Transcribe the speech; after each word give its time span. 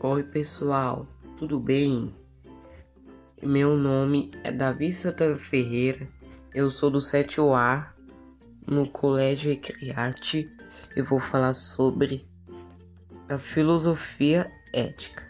Oi, 0.00 0.22
pessoal, 0.22 1.08
tudo 1.36 1.58
bem? 1.58 2.14
Meu 3.42 3.76
nome 3.76 4.30
é 4.44 4.52
Davi 4.52 4.92
Santana 4.92 5.36
Ferreira, 5.36 6.08
eu 6.54 6.70
sou 6.70 6.88
do 6.88 6.98
7A 6.98 7.88
no 8.64 8.88
Colégio 8.88 9.50
Ecriarte 9.50 10.48
e 10.96 11.02
vou 11.02 11.18
falar 11.18 11.52
sobre 11.52 12.24
a 13.28 13.38
filosofia 13.38 14.48
ética. 14.72 15.26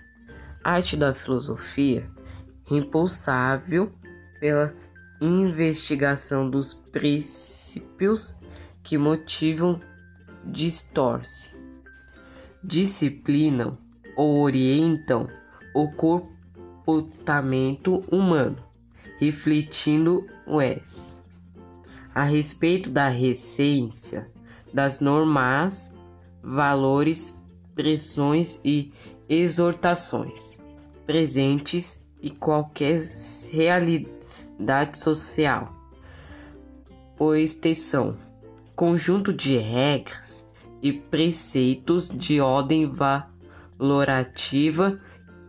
A 0.63 0.73
arte 0.73 0.99
da 0.99 1.15
filosofia 1.15 2.07
impulsável 2.71 3.91
pela 4.39 4.75
investigação 5.19 6.51
dos 6.51 6.75
princípios 6.75 8.37
que 8.83 8.99
motivam, 8.99 9.81
distorce, 10.45 11.49
disciplinam 12.63 13.88
orientam 14.19 15.27
o 15.75 15.91
comportamento 15.93 18.05
humano, 18.11 18.59
refletindo 19.21 20.27
o 20.47 20.61
S. 20.61 21.17
A 22.15 22.25
respeito 22.25 22.91
da 22.91 23.09
recência 23.09 24.31
das 24.75 25.01
normas, 25.01 25.91
valores, 26.43 27.39
pressões 27.75 28.61
e 28.65 28.93
exortações 29.29 30.59
presentes 31.07 32.03
em 32.21 32.35
qualquer 32.35 33.13
realidade 33.51 34.99
social, 34.99 35.73
pois 37.17 37.59
são 37.77 38.17
conjunto 38.75 39.33
de 39.33 39.57
regras 39.57 40.45
e 40.83 40.93
preceitos 40.93 42.09
de 42.09 42.41
ordem 42.41 42.91
valorativa 43.79 45.01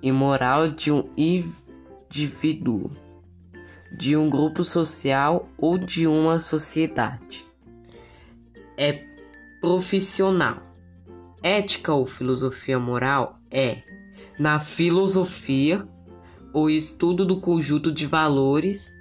e 0.01 0.11
moral 0.11 0.69
de 0.69 0.91
um 0.91 1.09
indivíduo, 1.17 2.91
de 3.97 4.15
um 4.15 4.29
grupo 4.29 4.63
social 4.63 5.49
ou 5.57 5.77
de 5.77 6.07
uma 6.07 6.39
sociedade. 6.39 7.45
É 8.77 9.03
profissional. 9.59 10.63
Ética 11.41 11.93
ou 11.93 12.05
filosofia 12.05 12.77
moral 12.77 13.39
é, 13.49 13.81
na 14.37 14.59
filosofia, 14.59 15.87
o 16.53 16.69
estudo 16.69 17.25
do 17.25 17.39
conjunto 17.39 17.91
de 17.91 18.05
valores 18.05 18.93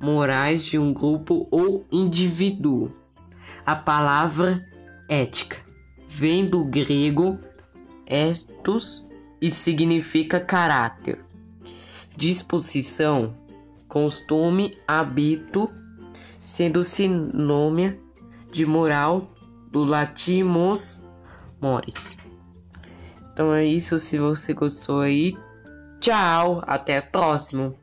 morais 0.00 0.64
de 0.64 0.78
um 0.78 0.92
grupo 0.92 1.46
ou 1.50 1.86
indivíduo 1.90 2.92
a 3.66 3.74
palavra 3.74 4.62
ética 5.08 5.56
vem 6.06 6.46
do 6.46 6.66
grego 6.66 7.38
ethos 8.06 9.06
e 9.40 9.50
significa 9.50 10.40
caráter, 10.40 11.24
disposição, 12.16 13.36
costume, 13.88 14.76
hábito, 14.86 15.68
sendo 16.40 16.82
sinônimo 16.84 17.98
de 18.50 18.64
moral 18.64 19.30
do 19.70 19.84
latim 19.84 20.42
mos 20.42 21.02
mores. 21.60 22.16
Então 23.32 23.52
é 23.52 23.64
isso, 23.64 23.98
se 23.98 24.16
você 24.18 24.54
gostou 24.54 25.00
aí, 25.00 25.36
tchau, 26.00 26.62
até 26.66 26.98
a 26.98 27.02
próxima. 27.02 27.74